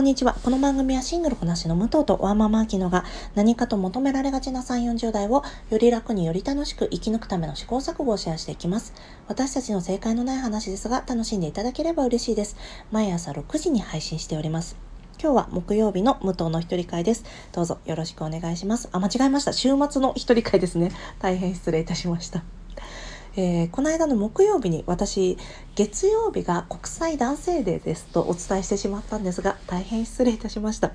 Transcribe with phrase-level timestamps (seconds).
[0.00, 0.32] こんにちは。
[0.42, 8.94] この番組はシングルこなしの武藤とワーママアキノが何かと求められがちな3、40代をより楽により楽しく生き抜くための試行錯誤をシェアしていきます。
[9.28, 12.56] 私たちの正解のない話ですが楽しんでいただければ嬉しいです。
[12.90, 14.74] 毎朝6時に配信しております。
[15.22, 17.22] 今日は木曜日の武藤の一人会です。
[17.52, 18.88] どうぞよろしくお願いします。
[18.92, 19.52] あ、間違えました。
[19.52, 20.92] 週末の一人会ですね。
[21.18, 22.42] 大変失礼いたしました。
[23.36, 25.38] えー、この間の木曜日に私
[25.76, 30.92] 月曜日が国際男性デーですとお伝えしてしまったんですが大変失礼いたしました、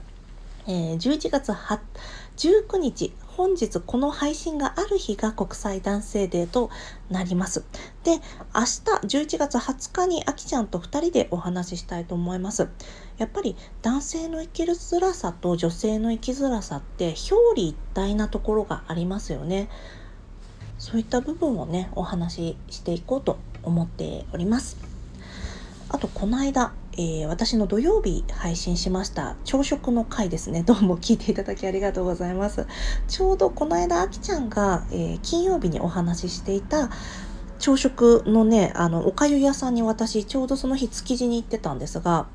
[0.67, 6.69] えー、11月19日本日この配信がある日が国際男性デーと
[7.09, 7.65] なります。
[8.05, 12.69] で明日11月20日にあきちゃんと2人でお話ししたいと思います。
[13.17, 19.67] やっぱり男性の生きづらさと女性の生きづらさって表裏一体なところがありますよね。
[20.77, 24.77] そういった部分をねお話ししていこうと思っております。
[25.89, 30.63] あとこの間、えー、私の土曜日配信しました朝食の回ですね。
[30.67, 32.67] どうも聞いていただきありがとうございます。
[33.07, 36.89] ちょうどこの間あきちゃんが、えー、金曜日にお話ししていた
[37.59, 42.27] 朝食のねあのおかゆ屋さんに私ちょうどその日築地に行ってたんですが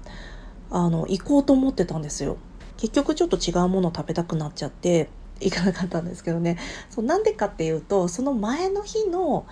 [0.70, 2.36] あの行こうと思ってたんですよ。
[2.76, 5.10] 結局ちょっと違うもの食べたくなっちゃって
[5.40, 6.58] 行かなかったんですけどね
[6.90, 9.46] そうなんでかっていうとその前の日の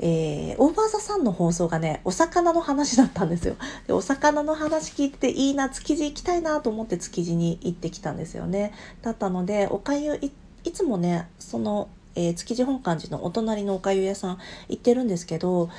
[0.00, 3.54] えー、オーバーザさんの放送がね、お魚の話だったんですよ。
[3.86, 8.72] で、お魚の話聞いていいな、築地行きたいなと思って築地に行ってきたんですよね。
[9.02, 10.32] だったので、おかゆい、
[10.64, 14.38] いつもね、その、えー、築地本館寺のお隣のおかゆ屋さん
[14.68, 15.70] 行ってるんですけど、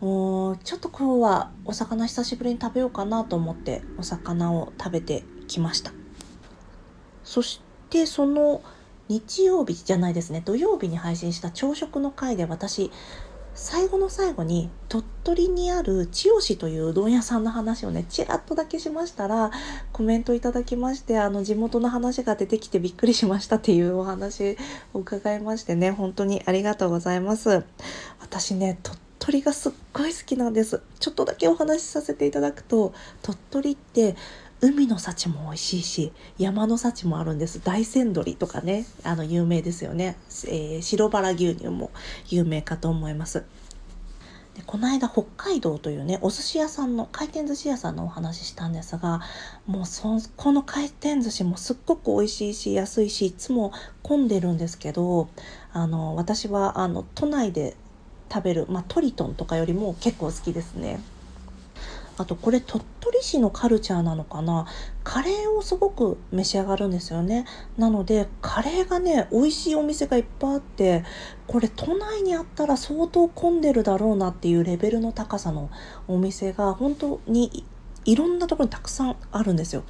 [0.00, 5.92] もうちょっと今日はお魚久しぶりに食べようかなと思ってお魚を食べてきました。
[7.22, 8.62] そしてその
[9.08, 10.42] 日曜日じゃないですね。
[10.44, 12.90] 土曜日に配信した朝食の回で私
[13.54, 19.50] 最後の最後に鳥取にある千代市といううどん屋さんの話をねちらっとだけしましたら
[19.92, 24.56] コメントいただきましてあの地元の話が出てきてびっくりしましたっていうお話
[24.94, 27.64] を伺いましてね本当にありがとうございます。
[28.20, 30.82] 私ね鳥取がすっごい好きなんです。
[30.98, 34.16] ちょっとだけお話しさせていただくと鳥取って
[34.64, 37.60] 海の幸も美味しいし山の幸もあるんです。
[37.64, 41.90] 大山鶏とかねあの有名ですよね、えー、白バラ牛乳も
[42.28, 43.44] 有名かと思います。
[44.54, 49.20] でこの間北海道というねお寿司屋さんの回転寿司屋さんのお話ししたんですが
[49.66, 55.28] もうそこの回転寿司もすっごく美味しいし安いしいつも混んでるんですけど
[55.72, 57.74] あの私はあの都内で
[58.32, 61.00] 食べる、まあ、トリトンとかよりも結構好きですね。
[62.18, 64.66] あとこれ鳥取市のカルチャーなのかな。
[65.04, 67.46] カレーをすごく召し上がるんですよね。
[67.76, 71.04] なのでカレーがね美味しいお店がいっぱいあって
[71.46, 75.70] これ都内にあったら相当混んでるだろうなっていうレベルの高さの
[76.08, 77.64] お店が本当に
[78.04, 79.84] いろんなところにたくさんあるんですよ。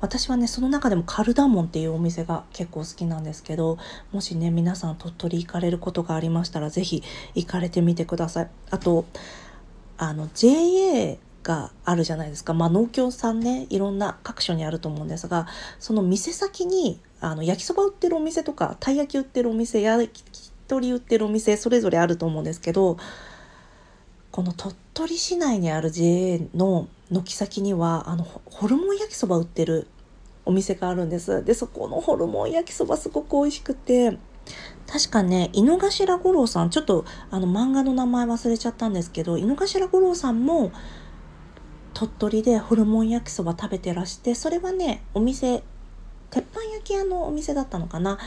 [0.00, 3.76] 私はねその中でもカルダモンっていうお店が結構好きなんですけど
[4.12, 7.02] もしね皆さん鳥取行かれることがありましたら是非
[7.34, 8.50] 行かれてみてください。
[8.70, 9.04] あと
[9.98, 15.46] あの JA があるじゃないですか、まあ、農協さんねいろんな各所にあると思うんですが
[15.78, 20.22] その店先にあの焼きそば売ってるお店とかたい焼き売ってるお店焼き
[20.68, 22.96] 鳥売ってるお店それぞれあると思うんですけど
[24.30, 29.88] この鳥取市内にある JA の軒先にはあのホルモン焼きそば売ってる
[30.44, 31.44] お店があるんです。
[31.44, 34.18] でそこのホルモン焼きそばすごく美味しくて
[34.86, 40.72] 確かね井の頭五郎さんちょっとあの漫画の名前忘れちゃったんですけど井の頭五郎さんも
[41.94, 45.62] 鳥取でホルモン焼きそば食べてらしてそれはねお店
[46.30, 48.18] 鉄板焼き屋のお店だったのかな。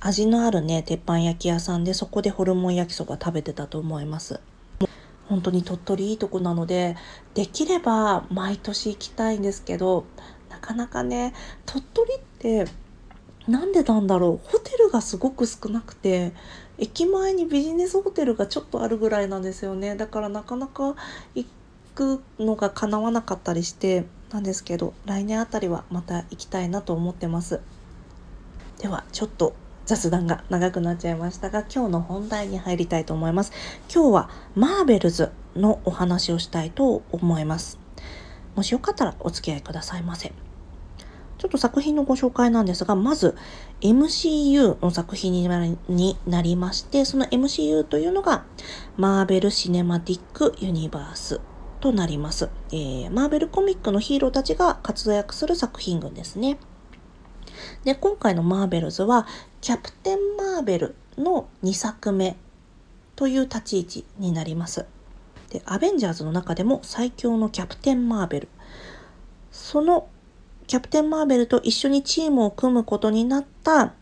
[0.00, 4.40] 味のあるね鉄板焼き屋さんでそこでホルモン焼きそば食べてたと思います。
[5.28, 6.96] 本当に鳥取いいとこなので
[7.34, 10.04] できれば毎年行きたいんですけど
[10.50, 11.32] なかなかね
[11.64, 12.66] 鳥取って
[13.46, 16.32] なんでなんだろうホテルがすごく少なくて
[16.78, 19.94] 駅前にビジネスホテルがちょっとあるぐらいなんですよね。
[19.94, 20.96] だからなかなか
[21.34, 21.46] 行
[21.94, 27.60] くのが叶わなかったりしてなんですけど来年あたりはまた行きたいなと思ってます。
[28.78, 29.54] ではちょっと
[29.84, 33.52] 雑談が長くなっちゃいましたが今日の本題に入りたいと思います。
[33.92, 37.78] 今日はマーベルズのお話をしたいと思います。
[38.54, 40.32] もしよかったらお付き合いくださいませ。
[41.38, 43.34] ちょっと作品のご紹介なんですが、まず
[43.80, 45.32] MCU の作品
[45.88, 48.44] になりまして、その MCU というのが
[48.96, 51.40] マーベル・シネマティック・ユニバース
[51.82, 52.48] となります。
[52.70, 56.58] えー、マーベルコミックのヒーローたちが活躍する作品群ですね。
[57.84, 59.26] で、今回のマーベルズは、
[59.60, 62.36] キャプテン・マーベルの2作目
[63.16, 64.86] という立ち位置になります。
[65.50, 68.48] で、アベンジャーズの中でも最強のキャプテン・マーベル。
[69.50, 70.08] その
[70.68, 73.92] キャプテン・マーベルと一緒にチームを組むことになった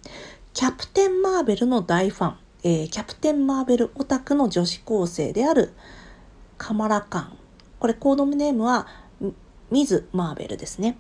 [0.53, 5.73] キャプテン・マーベルの大ファン、えー、キャプテン・マーベルオタクの女子高生である
[6.59, 7.39] カマラカン。
[7.81, 8.87] これコードネームは
[9.71, 10.97] ミズ・マーベルですね。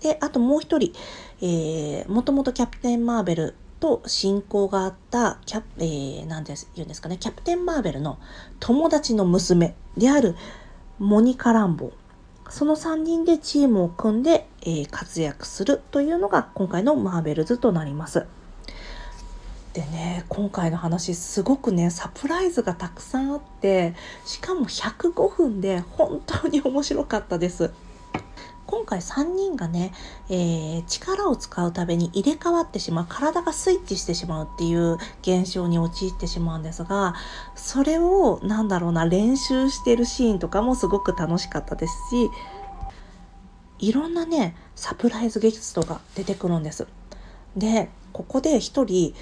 [0.00, 0.92] で、あともう一人、
[1.40, 8.18] えー、もともとキャプテン・マーベルと親交があったキャ、えー、なんて言うんですかね、キャプテン・マーベルの
[8.58, 10.34] 友達の娘である
[10.98, 11.92] モニカ・ランボー。
[12.50, 18.26] その3人でチームを組んで、えー、活躍するというのが今回のマーベルズとなります。
[19.78, 23.94] でね今回の話すごくねサプライズがたくさんあって
[24.24, 27.70] しかも105分で本当に面白かったです。
[28.66, 29.94] 今回3人がね、
[30.28, 37.14] えー、力を使うたびに入れ替わってしまう体がスイッチしてしまうっていう現象に陥ってしまうんですが
[37.54, 42.28] それをなんだろうな練習してるシーンとかもすごく楽しかったですし
[43.78, 46.86] いろんなねサプライズゲストが出てくるんです。
[47.56, 49.14] でここで一人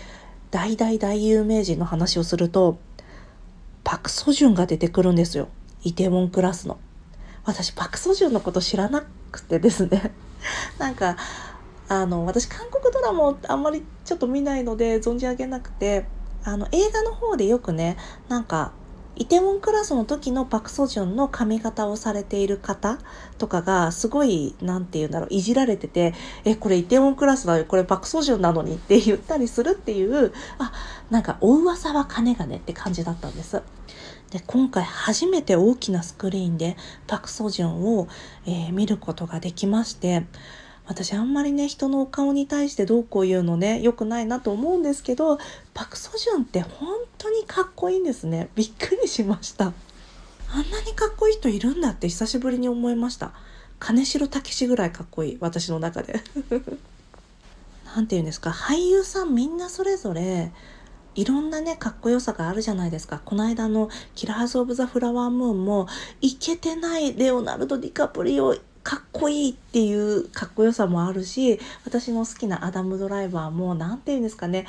[0.50, 2.78] 大大大有名人の話をすると
[3.84, 5.48] パク・ソジュンが出てくるんですよ
[5.82, 6.78] イテウォンクラスの。
[7.44, 10.12] 私パク・ソジュンのこと知らなくてですね
[10.78, 11.16] なんか
[11.88, 16.06] あの私韓国ドラマをあんまりちょっと見ないので存じ上げなくて
[16.42, 17.96] あの映画の方でよくね
[18.28, 18.72] なんか
[19.18, 22.98] イテウォンクラスの時のパク・ソジュンの髪型をされている方
[23.38, 26.12] とかがすごい何て言うんだろういじられてて
[26.44, 30.72] 「えこれイテウォンクラスだよこれパク・ソジュンなのに」って言ったりするっていうあ
[31.10, 33.62] なんかお噂は金がねって感じだったんです。
[34.30, 36.76] で今回初めて大きなスクリーンで
[37.06, 38.08] パク・ソジュンを、
[38.44, 40.26] えー、見ることができまして
[40.86, 45.38] 私あんまりね人のお顔に対してどうこう言うのね良くないなと思うんですけど
[45.74, 46.88] パク・ソジュンって本
[47.18, 48.48] 当にかっこいいんですね。
[48.54, 49.72] びっくりしました。
[50.48, 53.32] あんなにかっこいい人いるんだって久しぶりに思いました。
[53.78, 56.22] 金城武史ぐらいかっこいい私の中で。
[57.94, 60.52] 何て言うんですか俳優さんみんなそれぞれ
[61.16, 63.22] いろんなね、かっこよさがあるじゃないですか。
[63.24, 65.88] この間のキラーズ・オブ・ザ・フラワームーンも、
[66.20, 68.54] イケてないレオナルド・ディカプリオ、
[68.86, 74.64] かっこいいっていうかっこよさもあるし、私の好きなアダム・ドライバーも、何て言うんですかね、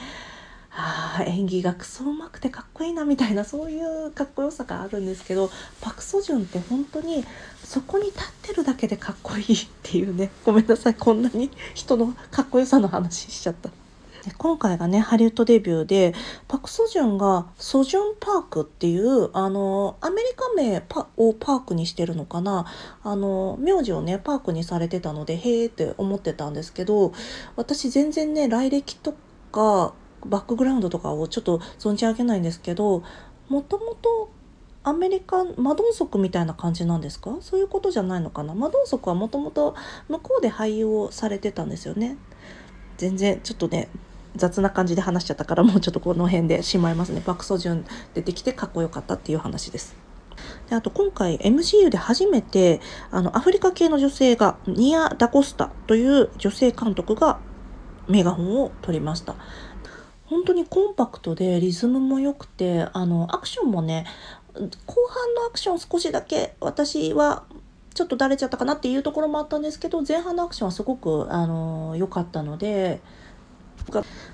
[0.72, 7.26] あ演技がクソうまくてかっこいいなみたいなそういうかっこよさがあるんですけどパク・ソジュンって本当に
[7.64, 13.70] そこに立ってるだけでかっこいいっていうねごめんなさいこんなに人のかっこよさの話しちゃった。
[14.28, 16.14] で今回がねハリウッドデビューで
[16.50, 20.84] パク・ソジュンがソジュンパークっていうあのアメリカ名
[21.16, 22.66] をパークにしてるのかな。
[23.04, 27.14] あの名字をねパークにされてたのでへーって思ってたんですけど
[27.56, 29.14] 私全然ね来歴と
[29.54, 29.94] か
[30.26, 33.04] バックグラウンドとかをちょっと存じ上げないんですけど
[33.48, 34.30] もともと
[34.84, 37.38] アメリカマドンソクみたいな感じなんですか？
[37.40, 38.54] そういうことじゃないのかな？
[38.56, 39.76] マドンソクはもともと
[40.10, 42.18] 向こうで俳優をされてたんですよね。
[42.98, 43.90] 全然ちょっとね
[44.36, 47.22] 雑な感じで話しちゃったからもうちょっとこの辺でしまいますね。
[47.26, 49.96] 爆ソジュン出てきてかっこよかったっていう話です。
[50.70, 57.40] であと今回 MCU で初めてあのアフリカ系の女性がニア・ダコスタという女性監督が
[58.08, 59.36] メガホンを取りました。
[60.26, 64.06] 本当にコンパクトでリズムも良くてあのアクションもね
[64.54, 67.46] 後半のアクション少しだけ私は
[67.94, 73.00] ちょっとだれちゃったかなっていうところもあったんですけど前半のアクションはすごくあの良かったので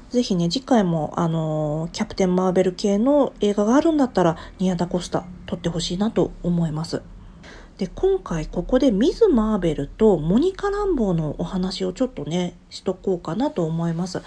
[0.09, 7.01] ぜひね、次回も、あのー、キャプテン・マーベル系の映画があるんだったら、ニア・ダ・コスタ撮ってほしいなと思います。
[7.77, 14.21] で、今回ここでミズ・マーベルとモニカ・ランボーのお話をちょっとね、しとこうかなと思います。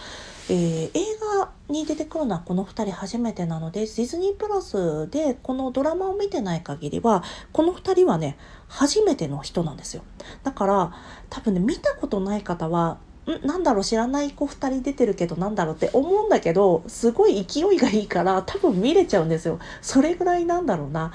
[0.48, 0.92] えー、映
[1.38, 8.36] 画に出てくるのはこの2人初めてなので、ディズニープラスでこのドラマを見てない限りは、この2人はね、
[8.68, 10.02] 初めての人なんですよ。
[10.42, 10.92] だから、
[11.30, 12.98] 多分ね、見たことない方は、
[13.32, 19.58] んなんだろう知らない子2人出てるけどなんだろうって思うんだけどすごい勢いがいいから多分見れちゃうんですよ。
[19.82, 21.12] それぐらいなんだろうな。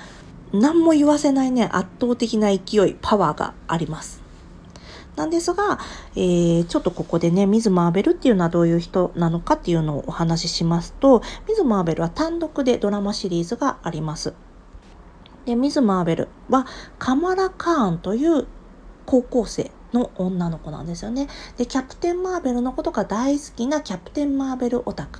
[0.53, 1.69] 何も言わせないね。
[1.71, 4.21] 圧倒的な勢いパワーがあります。
[5.15, 5.79] なんですが、
[6.15, 14.33] えー、ちょっとここでね、ミズ・マーベルっていうのはどういう人なのかっていうのをお話ししますと、ミズ・マーベルは単独でドラマシリーズがあります。
[15.45, 16.65] で、ミズ・マーベルは
[16.97, 18.47] カマラ・カーンという
[19.05, 21.27] 高校生の女の子なんですよね。
[21.57, 25.19] で、キャプテン・マーベルのことが大好きなキャプテン・マーベルオタク。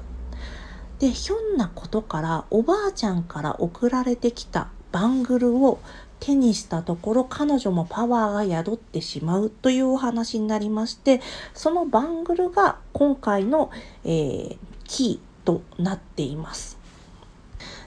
[0.99, 5.79] で、ひょんなことからおばあちゃんから送られてきたバングルを
[6.19, 11.19] 手にしたところ彼女もパワーが宿ってしまうというお話になりまして
[11.55, 13.71] そのバングルが今回の、
[14.05, 16.77] えー、キーとなっています。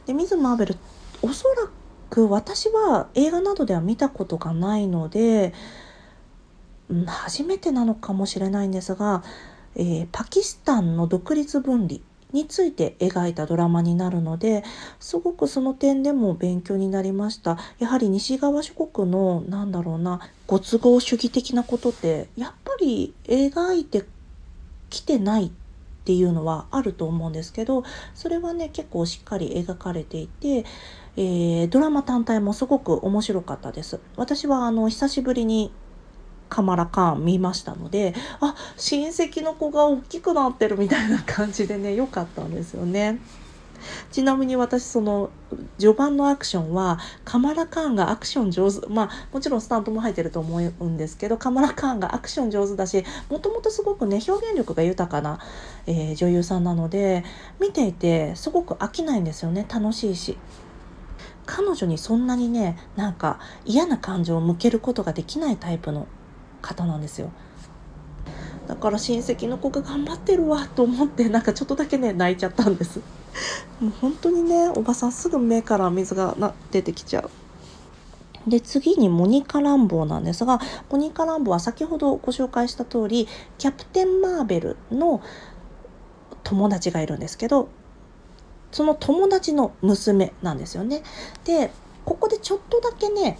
[0.07, 0.76] でミズ・マーベル
[1.23, 1.69] おそら
[2.11, 2.29] く。
[2.29, 5.53] 私は映画などでは見たことがないので
[7.07, 9.23] 初めてなのかもしれないんですが、
[9.76, 12.00] えー、パキスタンの独立分離
[12.33, 14.64] について描いたドラマになるので
[14.99, 17.59] すごくその点でも勉強になりました。
[17.79, 24.05] やはり西側諸国のなんだろうなご都合主義的なことってやっぱり描いて
[24.91, 25.50] きてないっ
[26.05, 30.64] ていうのはあると思うんですけどそれはね結構しっかり描かれていて、
[31.17, 34.00] えー、ドラマ単体もすごく面白かったです。
[34.17, 35.73] 私はあの久しぶりに
[36.49, 43.19] カマラカーン見ましたのであ親戚の子が大きくなってるみたいな感じでね 良かったんですよね。
[44.11, 45.29] ちなみに私その
[45.79, 55.39] 序盤のアクションはカマラカーンがアクション上手まあもちろんスタントも入ってると思うんですけどカマラカーンがアクション上手だしもともとすごくね表現力が豊かな、
[55.87, 57.25] えー、女優さんなので
[57.61, 60.39] 見ていてすごく飽きないんですよね楽しいし。
[61.47, 66.07] 彼女にそんなにねなんか嫌な感情を向けることができないタイプの
[66.64, 67.30] 方なんですよ。
[68.66, 73.00] だから親戚の子が頑張ってるわと思ってなんかちょっとだけね泣いちゃったんです。
[73.80, 77.30] もう本当にねおばさんすぐ目から水がな出てきちゃう。
[78.49, 83.26] で次にモニカ・ランボーなんですがモニカ・ランボーは先ほどご紹介した通り
[83.59, 85.23] キャプテン・マーベルの
[86.42, 87.68] 友達がいるんですけど
[88.71, 91.02] その友達の娘なんですよね。
[91.44, 91.71] で
[92.04, 93.38] ここでちょっとだけね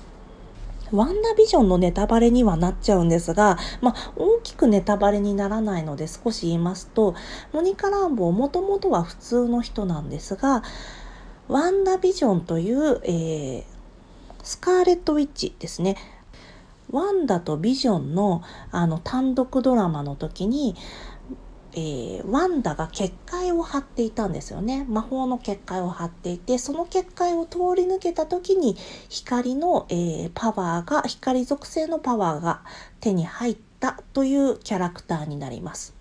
[0.95, 7.15] ワンダビジョンのネタバレにはなっちゃうんですが、まあ、大きくネタバレにならないので少し言いますと、
[7.53, 10.63] モニカ・ランボーもともとは普通の人なんですが、
[11.49, 13.65] ワンダビジョンという、えー、
[14.43, 15.97] スカーレット・ウィッチですね。
[16.91, 20.77] ワンダとビジョンのあの単独ドラマの時に
[21.76, 28.76] えー、ワンダが結界を張っていたんですよね魔法の結界を張っていてその結界を通り抜けた時に
[29.09, 32.62] 光の、えー、パワーが光属性のパワーが
[33.00, 35.95] 手に入ったというキャラクターになります。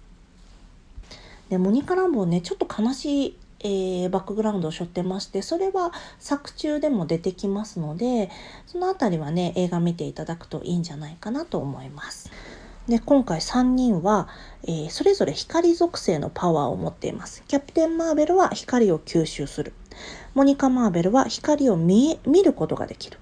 [1.50, 8.30] でモニカ・ランボーねちょっと悲しい、えー、バックグラウンドを背負ってましてそれは作中でも出てきますので
[8.68, 12.32] その辺りはね映画見ていただくといいんじゃないかなと思います。
[12.88, 14.28] で今回3人は、
[14.64, 17.44] えー、それぞれ光属性のパワーを持っています。
[17.48, 19.74] キャプテン・マーベルは光を吸収する。
[20.34, 23.20] モニカ・マーベルは光を見ることができる。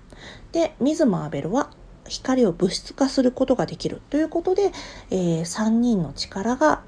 [0.52, 1.70] で、ミズ・マーベルは
[2.08, 4.72] 光を物質化することができるということで、
[5.12, 6.82] えー、3人の力が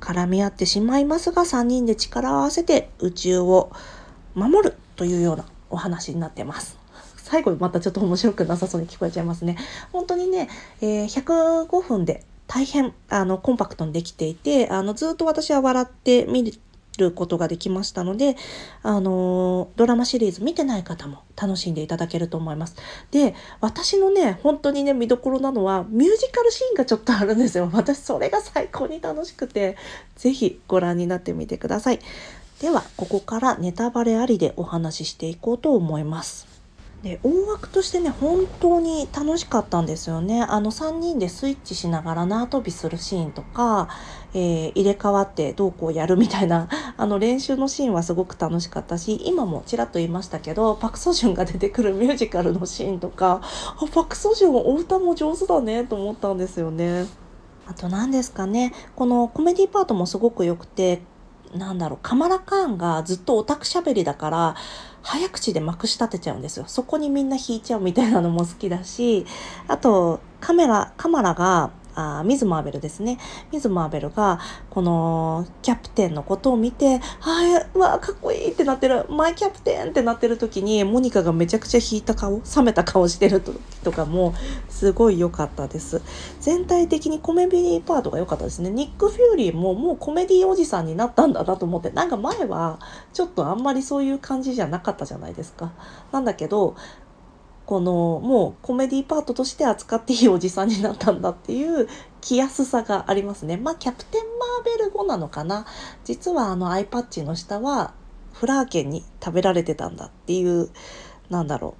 [0.00, 3.72] 絡み合ってしまいますが3人で力を合わせて宇宙を
[4.34, 6.78] 守るというようなお話になってます。
[7.26, 9.56] 最後またちょっと面白くなさそうに聞こえちゃいますね。
[9.92, 10.48] 本当にね、
[10.80, 16.52] えー、105分で大変あのコンパクトにできていてあのずっと私は笑って見
[16.98, 18.36] ることができましたので、
[18.84, 22.76] あのドラマシリーズ見てない方も楽しんでいただけると思います。
[23.10, 27.68] で、私のね、本当にね、見どころなのは、ミュージカルシーンがちょっとあるんですよ。
[27.72, 29.76] 私、それが最高に楽しくて、
[30.14, 31.98] 是非ご覧になってみてください。
[32.60, 36.55] では、ここからネタバレありでお話ししていこうと思います。
[37.02, 43.88] で大枠としてね本当に楽しかったんですよねあの3人でスイッチしながら縄跳びするシーンとか、
[44.34, 57.06] えー、入れ替わってどうこうやるみたいな あの練習のシーンはすごく楽しかったし今もちらっと言いましたけどパク・ソジュンが出てくるミュージカルのシーンとかあパク・ソジュンお歌も上手だねと思ったんですよね。
[57.68, 61.02] あと何ですかねこのコメディパートもすごく良くて
[61.56, 64.56] なんだろうカマラカーンがずっとオタクしゃべりだから
[65.02, 66.64] 早口でまくし立てちゃうんですよ。
[66.66, 69.24] そこにみんな引いちゃうみたいなのも好きだし、
[69.68, 73.18] あと、カメラ、カマラがあミズ・マーベルですね。
[73.50, 74.38] ミズ・マーベルが、
[74.70, 84.34] このキャプテンのことを見て、はい、わかっこいいってなってる、マイキャプテンってなってる時に、モニカがめちゃくちゃ引いた顔、冷めた顔してる時とかも、
[84.68, 86.02] すごい良かったです。
[86.40, 88.70] 全体的にコメディパートが良かったですね。
[88.70, 92.78] ニック・フューリーももうコメディおじさんになったんだなと思って、なんか前は、
[93.12, 95.72] ちょっとあんまりそういう感じじゃなかったじゃないですか。
[96.12, 96.76] なんだけど、
[97.66, 101.88] このもうコメディパートとして扱っていいおじさんになったんだっていう
[102.20, 103.56] 気安さがありますね。
[103.56, 105.66] まあキャプテン・マーベル後なのかな。
[106.04, 107.92] 実はあのアイパッチの下は
[108.32, 110.70] フラーケンに食べられてたんだっていう
[111.28, 111.76] なんだろ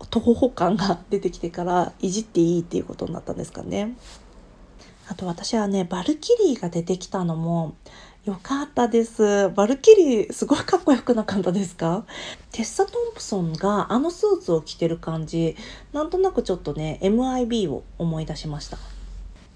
[0.00, 3.96] う徒歩感が出てきてからいじっていいっていうことになったんですかね。
[5.12, 7.74] あと私はねバルキリーが出てきたのも
[8.24, 9.50] よかったです。
[9.50, 12.06] バルキリー、すごいかっこよくなかったですか？
[12.50, 15.54] テッサ・トンプソンがあのスーツを着てる感じ、
[15.92, 18.78] なんとなくちょっとね、MIB を思い出しました。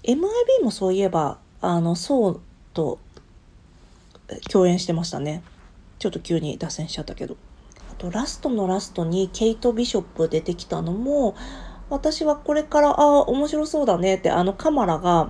[0.03, 2.41] MIB もそういえば、あの、ソウ
[2.75, 2.99] と
[4.51, 5.41] 共演してましたね。
[5.97, 7.35] ちょっと急に脱線しちゃったけど。
[7.89, 11.35] あと、ラストのラストにケイト・ビショップ出てきたのも、
[11.89, 15.29] 私はこれからああ面白そうだねってあのカマラが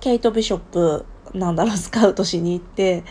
[0.00, 3.04] ケイト・ビショップなんだろうスカウトしに行って。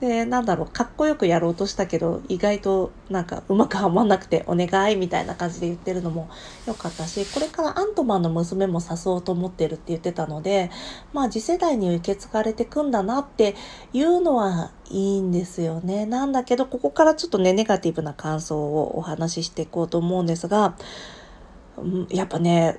[0.00, 6.30] でなんだろうかっこよくやろうとしたけど意外となんかうまくはまんなくてお願いみたいな感じで言ってるのも
[6.66, 10.70] 良かったしこれからアントマンの娘も誘おうと思ってるって言ってたので
[11.12, 13.54] まあ次世代に受け継がれてくんだなって
[13.92, 16.06] いうのはいいんですよね。
[16.06, 20.76] なんだけどここからちょっとねネガティブな感想をお話ししていこうと思うんですが
[22.08, 22.76] やっぱね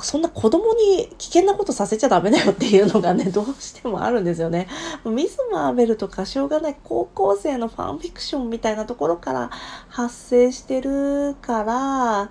[0.00, 4.68] そんな子供に危険なことさせちゃダメだよっていうのがね、どうしてもあるんですよね。
[5.04, 9.50] ミス・マーベルとかしょうがない高校生のファンフィクションみたいなところから
[9.88, 12.30] 発生してるから、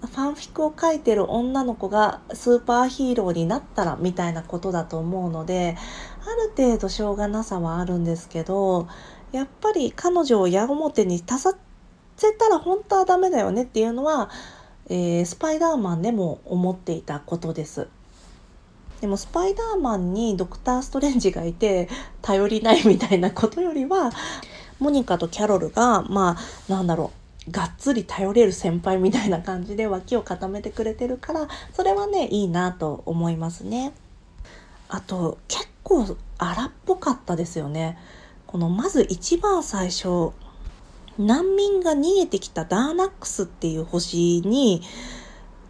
[0.00, 5.76] ファンフィクを書いてる女の子がスーパーヒーローになったらみたいなことだと思うので、
[6.22, 8.88] ある程度しょうがなさはあるんですけど、
[9.32, 11.58] やっぱり彼女を矢面に立た
[12.16, 14.30] せたら本当はダメだよねっていうのは、
[14.88, 17.88] えー、スパイダーマンでも思っていたことです。
[19.00, 21.88] でもスパイダーマンにドクター・ストレンジがいて
[22.22, 24.10] 頼りないみたいなことよりは
[24.78, 27.12] モニカとキャロルがまあなんだろ
[27.46, 33.92] うがっつり頼れる先輩みたいな感じで脇を固めてくれてるからそれはねいいなと思いますね。
[34.88, 37.98] あと結構荒っぽかったですよね。
[38.46, 40.32] このまず一番最初
[41.18, 44.82] 難民が逃げてきたダーナックスっていう星に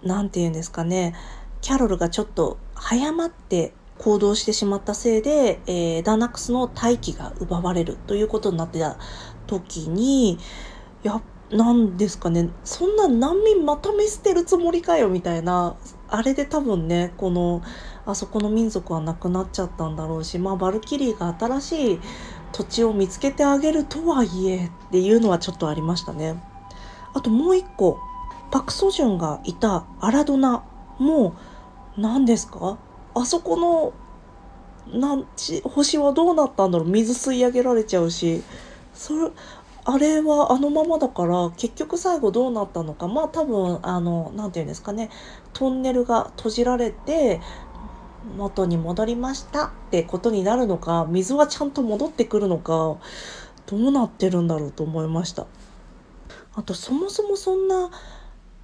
[0.03, 1.15] 何て言うんですかね
[1.61, 8.99] キャロルがちょっと早まって行動してしまったせいで、えー、ダーナックスの大気が奪われるということになってた
[9.47, 10.39] 時にい
[11.03, 15.77] やなんですかねそんな難民また見捨てるつもりかよみたいな
[16.09, 17.63] あれで多分ねこの
[18.05, 22.01] あそこの民族はなくなっちゃったんだろうしまあバルキリーが新しい
[22.57, 26.43] 土地を見つけてあげるとはいえっていうのはちょっとありましたね。
[27.13, 27.99] あともう一個
[28.51, 30.65] パク・ソジュンがいたアラドナ
[30.99, 31.35] も
[31.99, 32.79] 何ですか？
[33.15, 33.59] あそこ
[34.89, 36.89] のなんち星はどうなったんだろう？
[36.89, 38.43] 水吸い上げられちゃうし。
[38.95, 39.31] それ
[39.89, 43.07] あれはあのままだから結局最後どうなったのか？
[43.07, 45.11] まあ多分あの何て言うんですかね？
[45.53, 47.43] トンネルが閉じられて
[48.37, 49.67] 元に戻りました。
[49.67, 52.97] ってことになるのか水はちゃんと戻ってくるのか
[53.67, 55.47] どうなってるんだろうと思いました。
[56.55, 57.91] あとそもそもそんな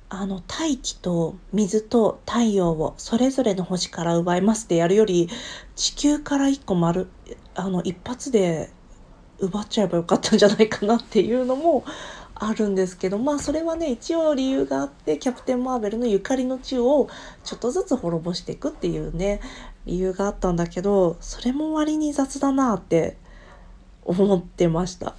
[0.09, 5.29] あの大気と水と太陽をそれぞれの星から奪いますってやるより
[5.75, 7.09] 地球から1個丸
[7.55, 8.71] あの一発で
[9.39, 11.85] 奪っちゃえばよかったんじゃないかなっていうのも
[12.49, 17.09] あるんですけどまあそれはね一応理由があってキャプテン・マーベルのゆかりの地を
[17.45, 19.41] ちょっとずつ滅ぼしていくっていうね
[19.87, 23.17] 理由があったんだけどそれも割に雑だなって
[24.05, 25.15] 思ってました。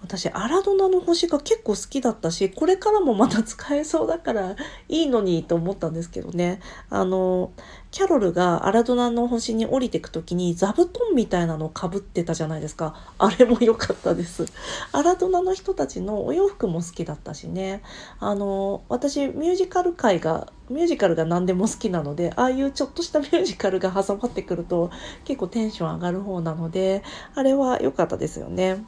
[0.00, 4.56] 私アラドナの星が結構好きだったしこれからもまた使えそうだから
[4.88, 6.60] いいのにと思ったんですけどね。
[6.90, 7.52] あの
[7.90, 12.94] キャロルがアラドナの星に降りてく時に座布団みたいなのをかぶってたじゃないですか。
[13.18, 14.44] あれも良かったです。
[14.92, 17.82] アラドナの人たちのお洋服も好きだったしね。
[18.20, 24.90] あの私ミュージカル界がミュージカルが何でも好きなのでああいうちょっとしたミュージカルが挟まってくると
[25.24, 27.02] 結構テンション上がる方なので
[27.34, 28.84] あれは良かったですよね。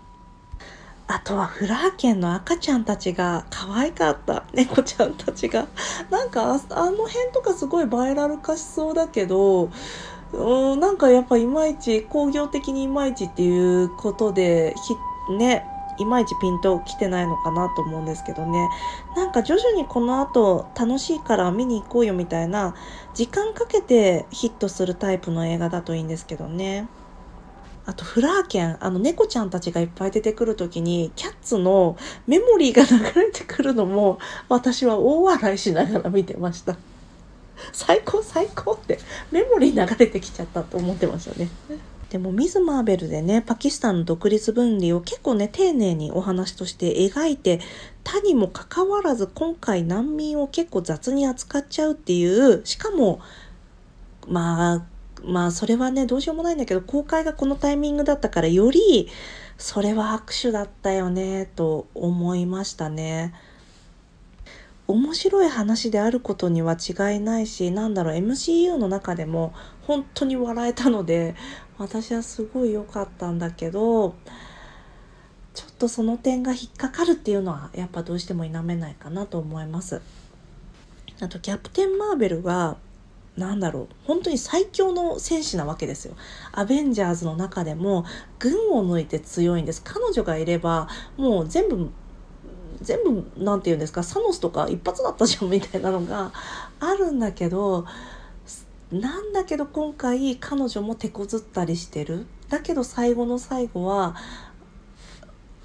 [1.10, 4.44] あとはフラーケンの赤ちゃんたちが可愛かった。
[4.54, 5.66] 猫ちゃんたちが。
[6.08, 9.70] なんかあの辺とかすごいバイラル化しそうだけど
[10.32, 14.72] うんなんかやっぱいまいち工業的にいまいちっていうことで
[15.30, 15.66] ね
[15.98, 18.68] いまいちピンときてないのかなと思うんですけどね。
[19.16, 22.74] なんか徐々にこの後楽しいから見に行こうよみたいな
[23.14, 26.86] 時間かけてヒットするタイプの映画だといいんですけどね。
[27.90, 31.96] あとフラーケン、あの猫ちゃんたちがいっぱい出てくる時に、キャッツの
[32.28, 36.76] メモリーが流れてくるのも、私は大笑いしながら見てました。
[37.72, 39.00] 最高最高って
[39.32, 41.48] メモリー流れてきちゃったと思ってましたね。
[42.10, 47.60] でもミズ・マーベルでねパキスタンの独立分離を結構ね丁寧にお話として描いて
[48.04, 53.20] 他にもかかわらず今回難民を結構雑に扱っちゃうっていうしかも
[54.26, 54.86] まあ
[55.24, 59.08] まあそれはねどうしようもないんだけど公開がこのタイミングだったからより
[59.58, 63.34] それは握手だったよねと思いましたね。
[64.86, 71.36] 面白い話であることには違いないしなんだろう MCU の中でも本当に笑えたので
[71.78, 74.16] 私はすごい良かったんだけど
[75.54, 80.00] ちょっとその点が引っかかるっていうのはやっぱどうしても否めないかなと思います。
[81.20, 82.76] あとキャプテン・マーベルは
[83.36, 86.14] なんだろう本当に最強の戦士なわけですよ。
[86.52, 88.04] アベンジャーズの中でも
[88.38, 89.82] 群を抜いて強いんです。
[89.82, 91.90] 彼女がいればもう全部
[92.82, 96.32] 全部何て言うんですかサノスとか一発だったじゃんみたいなのが
[96.80, 97.86] あるんだけど
[98.90, 104.16] なんだけど今回彼女も手こずったりしてるだけど最後の最後は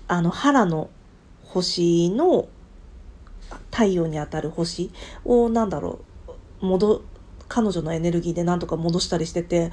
[0.08, 0.90] あの原の
[1.44, 2.48] 星の
[3.72, 4.92] 太陽にあたる星
[5.24, 6.00] を何だろ
[6.62, 7.04] う戻
[7.48, 9.72] 彼女のエネルギーでなんとか戻したりしてて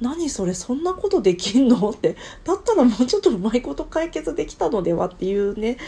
[0.00, 1.90] 何それそんなことできんの？
[1.90, 5.78] ってだったらもうちょっとうまいこと解決できたのではっていうね。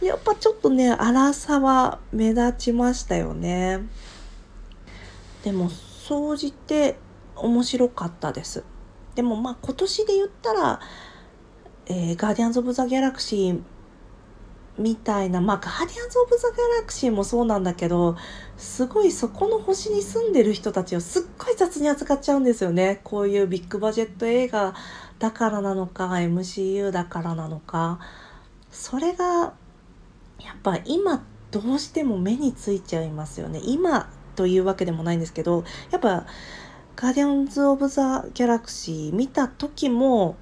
[0.00, 3.80] やっぱちょっとね荒さは目立ちましたよね。
[5.42, 6.96] でも総じて
[7.34, 8.62] 面白かったです。
[9.16, 10.80] でもまあ今年で言ったら、
[11.86, 13.62] えー、ガーディアンズ・オブ・ザ・ギャラクシー
[14.78, 18.16] みたいなまあガーディアンズ・オブ・ザ・ギャラクシーもそうなんだけど
[18.56, 23.00] すごいそこの星に住んでる人たちをすっごい雑に扱っちゃうんですよね。
[23.04, 24.74] こういう big budget 映画
[25.18, 28.00] だからなのか MCU だからなのか。
[28.70, 29.54] それが
[30.38, 33.60] やっぱ今どうしても目についちゃいますよね。
[33.64, 36.26] 今というわけでもないんですけどやっぱ
[36.94, 40.36] ガーディアンズ・オブ・ザ・ギャラクシー見た時も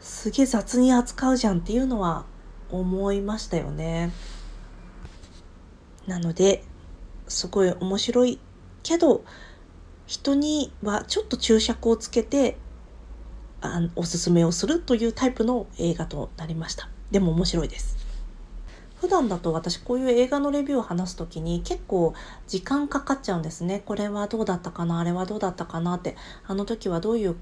[0.00, 2.26] すげえ雑に扱うじゃんっていうのは
[2.80, 4.12] 思いましたよね。
[6.06, 6.64] なので
[7.28, 8.38] すごい面白い
[8.82, 9.24] けど
[10.06, 12.58] 人にはちょっと注釈をつけて
[13.62, 16.88] あおすすめをするというタイプの映画となりました。
[17.10, 17.96] でも面白いです。
[19.00, 22.14] 普段だと私こういう映画のレビューを話す時に結構
[22.46, 23.82] 時間かかっちゃうんですね。
[23.84, 27.36] これはどうだったかなあれはどうだったかなってあの時はどういう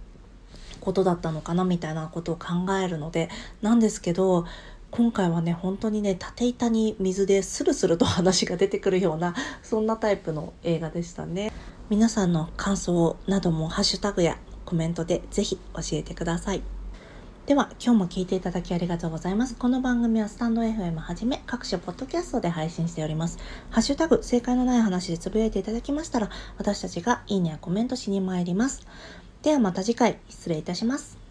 [0.81, 4.45] ことだったのかなみたいなことを考えるのでなんですけど
[4.93, 11.51] 今回はね本当にね縦板に水でスルスルと話が出てくるようなそんなタイプの映画でしたね。
[11.89, 16.63] 皆さんの感想などもハッシュタグやコメントでぜひ教えてください。
[17.47, 19.57] では今日も聞いていただきありがとうございます。
[19.57, 23.39] この番組はスタンド FM はじめ各種ポッドキャストで配信しております。
[23.71, 26.29] ハッシュタグ正解のない話でつぶやいていただきましたら
[26.59, 28.87] 私たちがいいねやコメントしに参ります。
[29.41, 30.19] ではまた次回。
[30.29, 31.22] 失礼いたします。